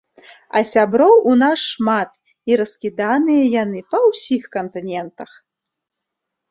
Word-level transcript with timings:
А 0.59 0.61
сяброў 0.69 1.11
у 1.31 1.33
нас 1.41 1.59
шмат, 1.73 2.09
і 2.53 2.59
раскіданыя 2.63 3.43
яны 3.63 3.79
па 3.93 3.97
ўсіх 4.09 4.41
кантынентах. 4.59 5.31